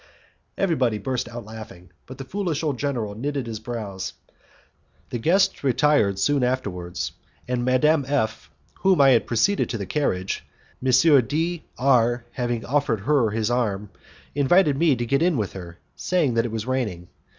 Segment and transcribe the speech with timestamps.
[0.57, 4.13] Everybody burst out laughing, but the foolish old general knitted his brows.
[5.11, 7.11] The guests retired soon afterwards,
[7.47, 10.43] and Madame F, whom I had preceded to the carriage,
[10.83, 10.91] M.
[11.27, 13.91] D R having offered her his arm,
[14.33, 17.07] invited me to get in with her, saying that it was raining.